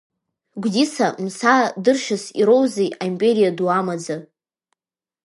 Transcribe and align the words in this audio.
Гәдиса 0.61 1.07
мсаа 1.23 1.63
дыршьас 1.83 2.23
ироузеи 2.39 2.89
аимпериа 3.01 3.51
ду 3.57 3.67
амаӡа? 3.79 4.17